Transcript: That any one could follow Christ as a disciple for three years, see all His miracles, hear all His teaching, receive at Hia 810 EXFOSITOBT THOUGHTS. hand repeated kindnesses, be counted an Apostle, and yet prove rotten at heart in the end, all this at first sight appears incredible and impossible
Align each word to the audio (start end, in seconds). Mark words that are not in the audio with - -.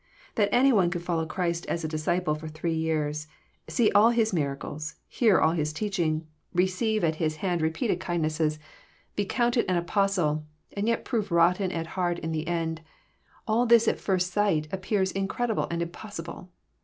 That 0.33 0.49
any 0.51 0.73
one 0.73 0.89
could 0.89 1.03
follow 1.03 1.27
Christ 1.27 1.67
as 1.67 1.83
a 1.83 1.87
disciple 1.87 2.33
for 2.33 2.47
three 2.47 2.73
years, 2.73 3.27
see 3.67 3.91
all 3.91 4.09
His 4.09 4.33
miracles, 4.33 4.95
hear 5.07 5.39
all 5.39 5.51
His 5.51 5.71
teaching, 5.71 6.25
receive 6.55 7.03
at 7.03 7.17
Hia 7.17 7.27
810 7.27 7.29
EXFOSITOBT 7.29 7.29
THOUGHTS. 7.35 7.41
hand 7.51 7.61
repeated 7.61 7.99
kindnesses, 7.99 8.59
be 9.15 9.25
counted 9.25 9.65
an 9.69 9.77
Apostle, 9.77 10.47
and 10.73 10.87
yet 10.87 11.05
prove 11.05 11.31
rotten 11.31 11.71
at 11.71 11.85
heart 11.85 12.17
in 12.17 12.31
the 12.31 12.47
end, 12.47 12.81
all 13.47 13.67
this 13.67 13.87
at 13.87 13.99
first 13.99 14.33
sight 14.33 14.67
appears 14.73 15.11
incredible 15.11 15.67
and 15.69 15.83
impossible 15.83 16.49